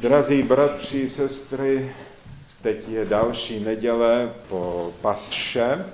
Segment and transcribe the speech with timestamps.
[0.00, 1.92] Drazí bratři, sestry,
[2.62, 5.84] teď je další neděle po pasše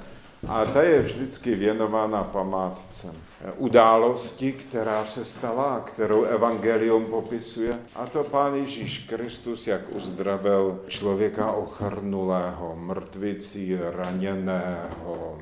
[0.49, 3.15] a ta je vždycky věnována památce
[3.57, 7.79] události, která se stala, kterou evangelium popisuje.
[7.95, 15.39] A to pán Ježíš Kristus, jak uzdravil člověka ochrnulého, mrtvicí, raněného.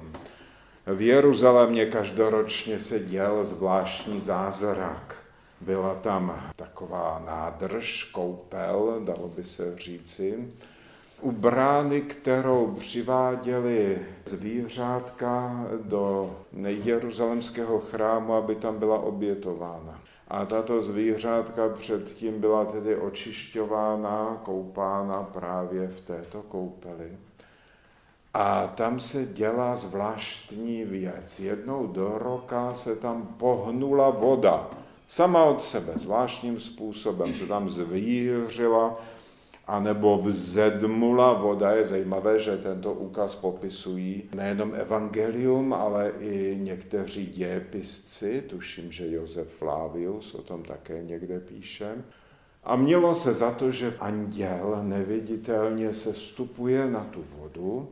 [0.86, 5.19] V Jeruzalémě každoročně se děl zvláštní zázrak.
[5.60, 10.48] Byla tam taková nádrž, koupel, dalo by se říci,
[11.20, 16.36] u brány, kterou přiváděli zvířátka do
[16.66, 20.00] jeruzalemského chrámu, aby tam byla obětována.
[20.28, 27.12] A tato zvířátka předtím byla tedy očišťována, koupána právě v této koupeli.
[28.34, 31.40] A tam se dělá zvláštní věc.
[31.40, 34.70] Jednou do roka se tam pohnula voda.
[35.10, 39.00] Sama od sebe, zvláštním způsobem se tam zvířila
[39.66, 41.70] anebo vzedmula voda.
[41.70, 49.48] Je zajímavé, že tento úkaz popisují nejenom evangelium, ale i někteří dějepisci, tuším, že Josef
[49.48, 52.04] Flavius o tom také někde píše.
[52.64, 57.88] A mělo se za to, že anděl neviditelně se stupuje na tu vodu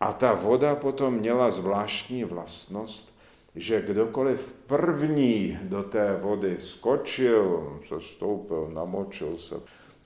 [0.00, 3.15] a ta voda potom měla zvláštní vlastnost,
[3.56, 9.54] že kdokoliv první do té vody skočil, se stoupil, namočil se,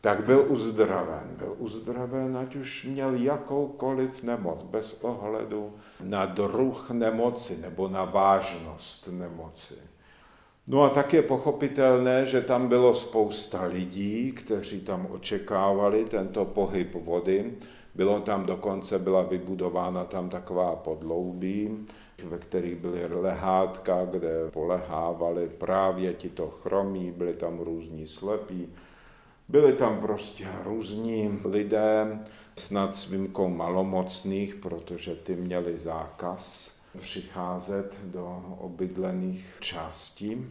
[0.01, 1.31] tak byl uzdraven.
[1.39, 5.73] Byl uzdraven, ať už měl jakoukoliv nemoc, bez ohledu
[6.05, 9.75] na druh nemoci nebo na vážnost nemoci.
[10.67, 16.95] No a tak je pochopitelné, že tam bylo spousta lidí, kteří tam očekávali tento pohyb
[16.95, 17.55] vody.
[17.95, 21.87] Bylo tam dokonce, byla vybudována tam taková podloubí,
[22.25, 28.69] ve kterých byly lehátka, kde polehávali právě tito chromí, byli tam různí slepí,
[29.49, 32.19] byli tam prostě různí lidé,
[32.57, 40.47] snad s výjimkou malomocných, protože ty měli zákaz přicházet do obydlených částí.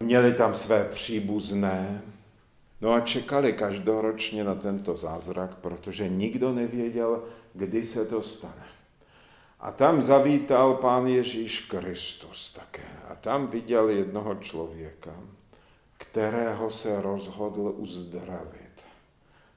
[0.00, 2.02] Měli tam své příbuzné,
[2.84, 7.22] no a čekali každoročně na tento zázrak, protože nikdo nevěděl,
[7.54, 8.66] kdy se to stane.
[9.60, 12.88] A tam zavítal pán Ježíš Kristus také.
[13.08, 15.14] A tam viděl jednoho člověka,
[15.98, 18.76] kterého se rozhodl uzdravit,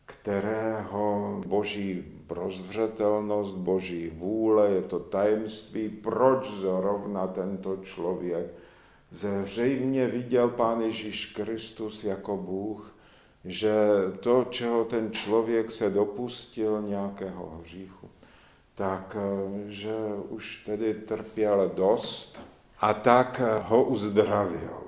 [0.06, 8.48] kterého boží prozřetelnost, boží vůle, je to tajemství, proč zrovna tento člověk
[9.12, 12.97] zřejmě viděl Pán Ježíš Kristus jako Bůh,
[13.46, 13.74] že
[14.20, 18.10] to, čeho ten člověk se dopustil nějakého hříchu,
[18.76, 19.18] tak
[19.68, 19.96] že
[20.30, 22.42] už tedy trpěl dost
[22.80, 24.88] a tak ho uzdravil.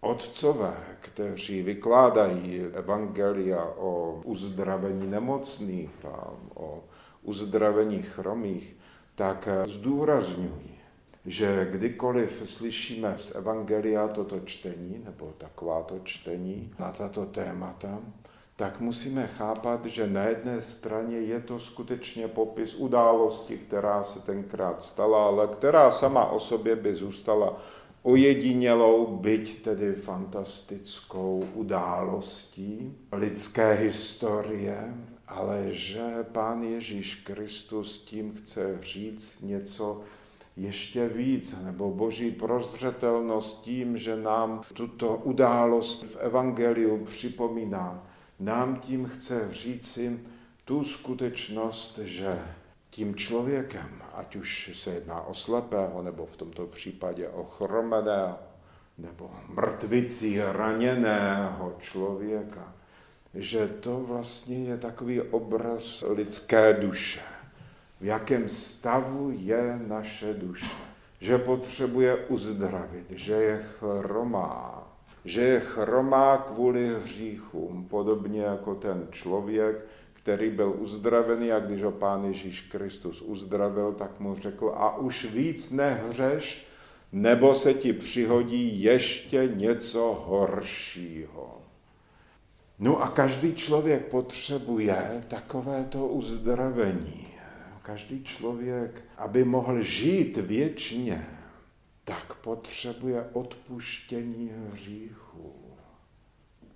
[0.00, 6.84] Otcové, kteří vykládají evangelia o uzdravení nemocných a o
[7.22, 8.76] uzdravení chromých,
[9.14, 10.75] tak zdůrazňují,
[11.26, 17.98] že kdykoliv slyšíme z evangelia toto čtení, nebo takováto čtení na tato témata,
[18.56, 24.82] tak musíme chápat, že na jedné straně je to skutečně popis události, která se tenkrát
[24.82, 27.62] stala, ale která sama o sobě by zůstala
[28.02, 34.94] ojedinělou, byť tedy fantastickou událostí lidské historie,
[35.28, 40.00] ale že Pán Ježíš Kristus tím chce říct něco
[40.56, 48.06] ještě víc, nebo boží prozřetelnost tím, že nám tuto událost v Evangeliu připomíná.
[48.40, 50.20] Nám tím chce říci
[50.64, 52.38] tu skutečnost, že
[52.90, 58.36] tím člověkem, ať už se jedná o slepého, nebo v tomto případě o chromeného,
[58.98, 62.74] nebo mrtvicí raněného člověka,
[63.34, 67.20] že to vlastně je takový obraz lidské duše.
[68.00, 70.76] V jakém stavu je naše duše.
[71.20, 74.88] Že potřebuje uzdravit, že je chromá,
[75.24, 81.92] že je chromá kvůli hříchům, podobně jako ten člověk, který byl uzdravený a když ho
[81.92, 86.66] pán Ježíš Kristus uzdravil, tak mu řekl a už víc nehřeš,
[87.12, 91.60] nebo se ti přihodí ještě něco horšího.
[92.78, 97.35] No a každý člověk potřebuje takovéto uzdravení.
[97.86, 101.26] Každý člověk, aby mohl žít věčně,
[102.04, 105.52] tak potřebuje odpuštění hříchů.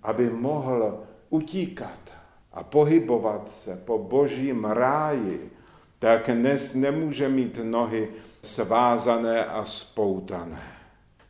[0.02, 2.14] Aby mohl utíkat
[2.52, 5.50] a pohybovat se po božím ráji,
[5.98, 8.08] tak dnes nemůže mít nohy
[8.42, 10.62] svázané a spoutané.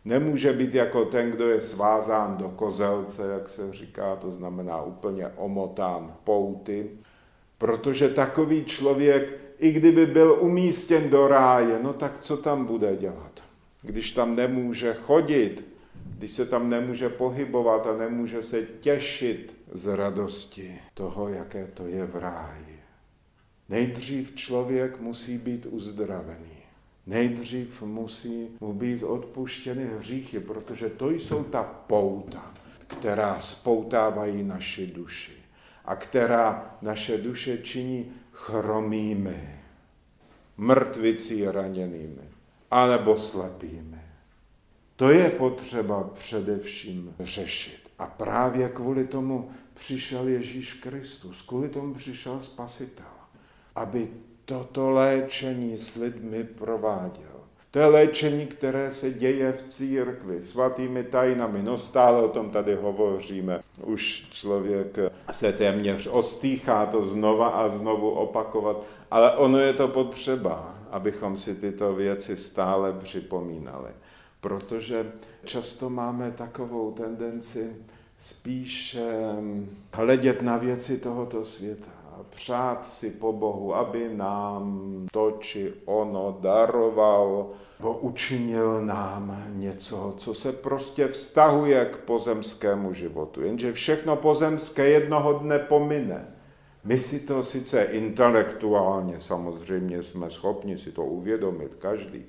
[0.04, 5.28] Nemůže být jako ten, kdo je svázán do kozelce, jak se říká, to znamená úplně
[5.36, 6.90] omotán pouty,
[7.58, 13.42] protože takový člověk, i kdyby byl umístěn do ráje, no tak co tam bude dělat?
[13.82, 15.64] Když tam nemůže chodit,
[16.18, 22.06] když se tam nemůže pohybovat a nemůže se těšit z radosti toho, jaké to je
[22.06, 22.80] v ráji.
[23.68, 26.60] Nejdřív člověk musí být uzdravený.
[27.06, 32.54] Nejdřív musí mu být odpuštěny hříchy, protože to jsou ta pouta,
[32.86, 35.32] která spoutávají naši duši
[35.84, 39.60] a která naše duše činí chromými,
[40.56, 42.28] mrtvicí raněnými,
[42.70, 44.00] anebo slepými.
[44.96, 47.90] To je potřeba především řešit.
[47.98, 53.14] A právě kvůli tomu přišel Ježíš Kristus, kvůli tomu přišel Spasitel,
[53.74, 54.10] aby
[54.44, 57.40] toto léčení s lidmi prováděl.
[57.70, 61.62] To je léčení, které se děje v církvi, svatými tajnami.
[61.62, 63.60] No stále o tom tady hovoříme.
[63.84, 64.98] Už člověk
[65.32, 71.54] se téměř ostýchá to znova a znovu opakovat, ale ono je to potřeba, abychom si
[71.54, 73.90] tyto věci stále připomínali.
[74.40, 75.12] Protože
[75.44, 77.76] často máme takovou tendenci
[78.18, 78.98] spíš
[79.92, 81.99] hledět na věci tohoto světa
[82.30, 87.50] přát si po Bohu, aby nám to či ono daroval,
[87.80, 93.42] bo učinil nám něco, co se prostě vztahuje k pozemskému životu.
[93.42, 96.26] Jenže všechno pozemské jednoho dne pomine.
[96.84, 102.24] My si to sice intelektuálně samozřejmě jsme schopni si to uvědomit, každý,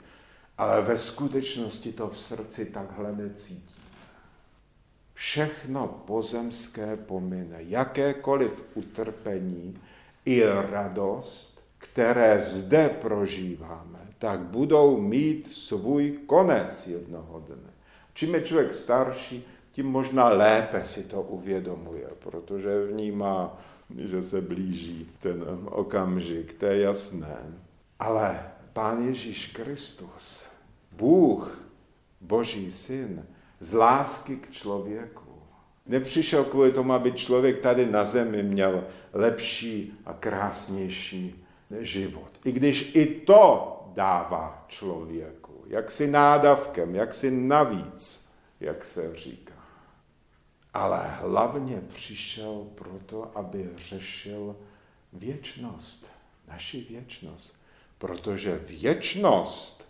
[0.58, 3.81] ale ve skutečnosti to v srdci takhle necítí.
[5.22, 9.78] Všechno pozemské pomine, jakékoliv utrpení
[10.26, 17.72] i radost, které zde prožíváme, tak budou mít svůj konec jednoho dne.
[18.14, 23.62] Čím je člověk starší, tím možná lépe si to uvědomuje, protože vnímá,
[23.98, 27.38] že se blíží ten okamžik, to je jasné.
[28.00, 30.46] Ale Pán Ježíš Kristus,
[30.92, 31.68] Bůh,
[32.22, 33.26] Boží syn,
[33.62, 35.22] z lásky k člověku.
[35.86, 41.46] Nepřišel kvůli tomu, aby člověk tady na zemi měl lepší a krásnější
[41.80, 42.32] život.
[42.46, 48.30] I když i to dává člověku, jaksi nádavkem, jaksi navíc,
[48.60, 49.54] jak se říká.
[50.74, 54.56] Ale hlavně přišel proto, aby řešil
[55.14, 56.10] věčnost,
[56.48, 57.56] naši věčnost.
[57.98, 59.88] Protože věčnost,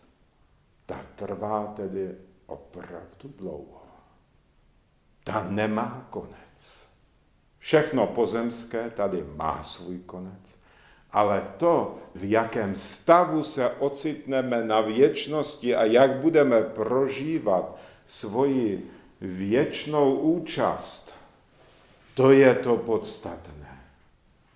[0.86, 2.16] ta trvá tedy
[2.52, 3.82] opravdu dlouho.
[5.24, 6.90] Ta nemá konec.
[7.60, 10.60] Všechno pozemské tady má svůj konec,
[11.12, 20.16] ale to, v jakém stavu se ocitneme na věčnosti a jak budeme prožívat svoji věčnou
[20.16, 21.14] účast,
[22.14, 23.82] to je to podstatné.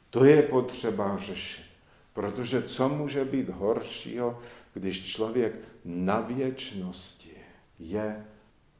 [0.09, 1.65] To je potřeba řešit.
[2.13, 4.39] Protože co může být horšího,
[4.73, 7.35] když člověk na věčnosti
[7.79, 8.25] je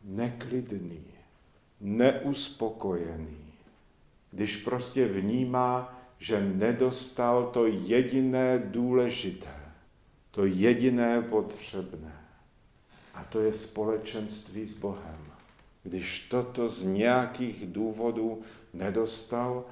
[0.04, 1.04] neklidný,
[1.82, 3.38] neuspokojený,
[4.32, 9.56] když prostě vnímá, že nedostal to jediné důležité,
[10.32, 12.16] to jediné potřebné.
[13.14, 15.26] A to je společenství s Bohem.
[15.84, 18.42] Když toto z nějakých důvodů
[18.74, 19.66] nedostal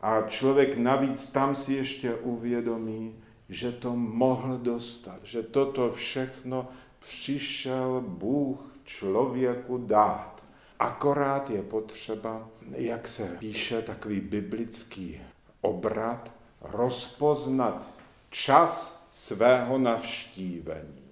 [0.00, 3.14] a člověk navíc tam si ještě uvědomí,
[3.48, 6.68] že to mohl dostat, že toto všechno
[6.98, 10.44] přišel Bůh člověku dát.
[10.78, 15.20] Akorát je potřeba, jak se píše takový biblický
[15.60, 17.86] obrat, rozpoznat
[18.30, 21.04] čas svého navštívení.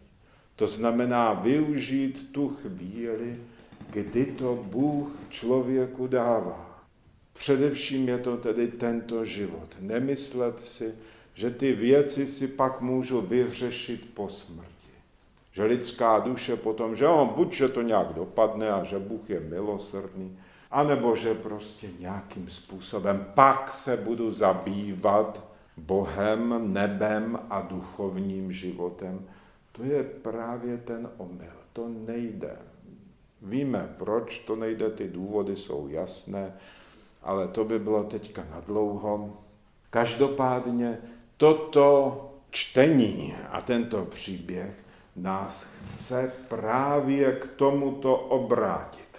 [0.56, 3.38] To znamená využít tu chvíli,
[3.90, 6.84] kdy to Bůh člověku dává.
[7.32, 9.76] Především je to tedy tento život.
[9.80, 10.94] Nemyslet si,
[11.34, 14.77] že ty věci si pak můžu vyřešit po smrti.
[15.58, 19.40] Že lidská duše potom, že on buď, že to nějak dopadne a že Bůh je
[19.40, 20.38] milosrdný,
[20.70, 25.42] anebo že prostě nějakým způsobem pak se budu zabývat
[25.76, 29.26] Bohem, nebem a duchovním životem.
[29.72, 31.58] To je právě ten omyl.
[31.72, 32.56] To nejde.
[33.42, 36.54] Víme, proč to nejde, ty důvody jsou jasné,
[37.22, 39.36] ale to by bylo teďka nadlouho.
[39.90, 40.98] Každopádně
[41.36, 44.87] toto čtení a tento příběh
[45.22, 49.18] nás chce právě k tomuto obrátit,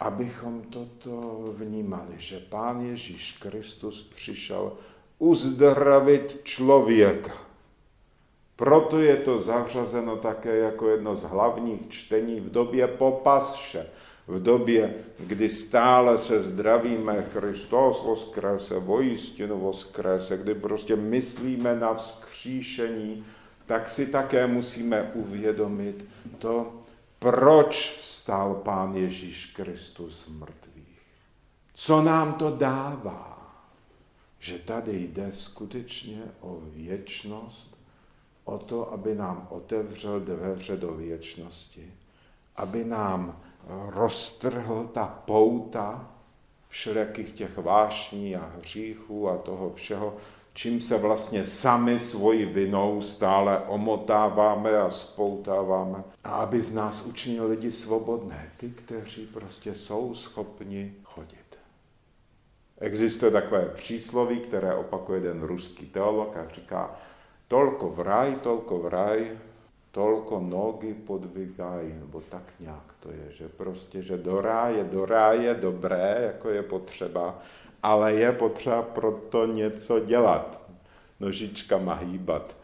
[0.00, 4.72] abychom toto vnímali, že Pán Ježíš Kristus přišel
[5.18, 7.32] uzdravit člověka.
[8.56, 13.86] Proto je to zařazeno také jako jedno z hlavních čtení v době popasše,
[14.26, 23.24] v době, kdy stále se zdravíme Kristus voskrese, vojistinu voskrese, kdy prostě myslíme na vzkříšení,
[23.72, 26.04] tak si také musíme uvědomit
[26.38, 26.82] to,
[27.18, 31.00] proč vstal Pán Ježíš Kristus z mrtvých.
[31.74, 33.54] Co nám to dává?
[34.38, 37.78] Že tady jde skutečně o věčnost,
[38.44, 41.94] o to, aby nám otevřel dveře do věčnosti,
[42.56, 43.40] aby nám
[43.88, 46.10] roztrhl ta pouta
[46.68, 50.16] všelijakých těch vášní a hříchů a toho všeho,
[50.54, 56.04] čím se vlastně sami svoji vinou stále omotáváme a spoutáváme.
[56.24, 61.58] A aby z nás učinil lidi svobodné, ty, kteří prostě jsou schopni chodit.
[62.80, 66.90] Existuje takové přísloví, které opakuje jeden ruský teolog a říká,
[67.48, 69.38] tolko v raj, tolko v raj,
[69.90, 75.54] tolko nogy podvigají, nebo tak nějak to je, že prostě, že do ráje, do ráje
[75.54, 77.42] dobré, jako je potřeba,
[77.82, 80.62] ale je potřeba proto něco dělat,
[81.20, 82.56] nožičkama hýbat.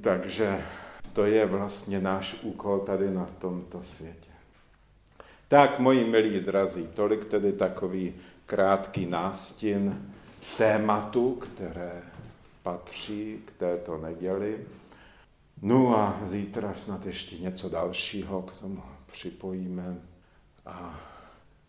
[0.00, 0.64] Takže
[1.12, 4.30] to je vlastně náš úkol tady na tomto světě.
[5.48, 8.14] Tak, moji milí drazí, tolik tedy takový
[8.46, 10.12] krátký nástin
[10.58, 12.02] tématu, které
[12.62, 14.66] patří k této neděli.
[15.62, 19.96] No a zítra snad ještě něco dalšího k tomu připojíme
[20.66, 21.00] a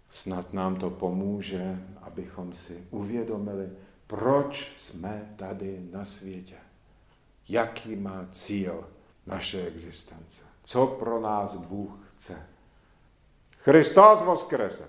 [0.10, 3.70] snad nám to pomůže, abychom si uvědomili,
[4.08, 6.56] proč jsme tady na světě.
[7.50, 8.88] Jaký má cíl
[9.26, 10.44] naše existence.
[10.64, 12.48] Co pro nás Bůh chce.
[13.58, 14.84] Christos voskrese.